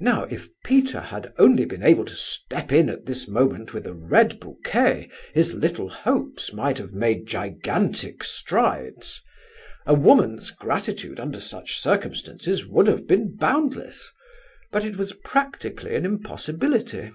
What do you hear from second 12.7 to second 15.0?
have been boundless—but it